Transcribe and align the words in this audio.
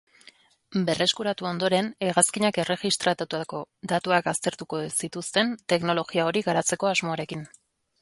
Berreskuratu 0.85 1.47
ondoren, 1.49 1.91
hegazkinak 2.07 2.59
erregistratutako 2.65 3.61
datuak 3.95 4.33
aztertuko 4.35 4.83
zituzten 4.89 5.57
teknologia 5.75 6.31
hori 6.33 6.47
garatzeko 6.53 6.95
asmoarekin. 6.97 7.51